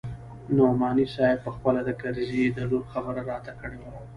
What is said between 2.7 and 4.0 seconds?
خبره راته کړې وه.